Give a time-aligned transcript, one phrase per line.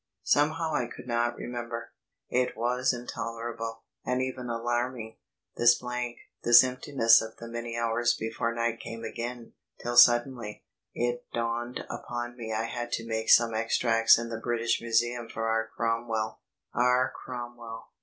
[0.23, 1.91] Somehow I could not remember.
[2.27, 5.17] It was intolerable, and even alarming,
[5.57, 10.63] this blank, this emptiness of the many hours before night came again, till suddenly,
[10.95, 15.47] it dawned upon me I had to make some extracts in the British Museum for
[15.47, 16.39] our "Cromwell."
[16.73, 17.91] Our Cromwell.